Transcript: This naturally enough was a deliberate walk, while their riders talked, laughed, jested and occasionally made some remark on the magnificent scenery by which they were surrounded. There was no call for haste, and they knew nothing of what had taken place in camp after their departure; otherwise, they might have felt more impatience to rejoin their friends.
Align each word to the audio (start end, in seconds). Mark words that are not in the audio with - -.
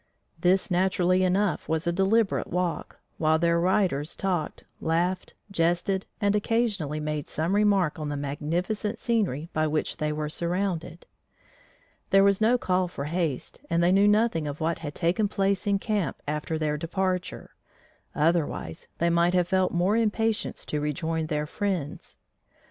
This 0.39 0.71
naturally 0.71 1.23
enough 1.23 1.69
was 1.69 1.85
a 1.85 1.91
deliberate 1.91 2.47
walk, 2.47 2.97
while 3.19 3.37
their 3.37 3.59
riders 3.59 4.15
talked, 4.15 4.63
laughed, 4.79 5.35
jested 5.51 6.07
and 6.19 6.35
occasionally 6.35 6.99
made 6.99 7.27
some 7.27 7.53
remark 7.53 7.99
on 7.99 8.09
the 8.09 8.17
magnificent 8.17 8.97
scenery 8.97 9.51
by 9.53 9.67
which 9.67 9.97
they 9.97 10.11
were 10.11 10.27
surrounded. 10.27 11.05
There 12.09 12.23
was 12.23 12.41
no 12.41 12.57
call 12.57 12.87
for 12.87 13.05
haste, 13.05 13.59
and 13.69 13.83
they 13.83 13.91
knew 13.91 14.07
nothing 14.07 14.47
of 14.47 14.59
what 14.59 14.79
had 14.79 14.95
taken 14.95 15.27
place 15.27 15.67
in 15.67 15.77
camp 15.77 16.19
after 16.27 16.57
their 16.57 16.77
departure; 16.77 17.51
otherwise, 18.15 18.87
they 18.97 19.11
might 19.11 19.35
have 19.35 19.49
felt 19.49 19.71
more 19.71 19.95
impatience 19.95 20.65
to 20.65 20.81
rejoin 20.81 21.27
their 21.27 21.45
friends. 21.45 22.17